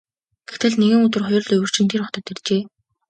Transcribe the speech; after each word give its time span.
Гэтэл 0.51 0.73
нэгэн 0.81 1.01
өдөр 1.05 1.23
хоёр 1.27 1.43
луйварчин 1.45 1.87
тэр 1.91 2.01
хотод 2.05 2.25
иржээ. 2.31 2.61